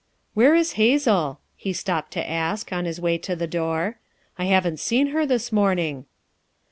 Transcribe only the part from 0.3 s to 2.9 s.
"Where is Hazel!" he stopped to ask, on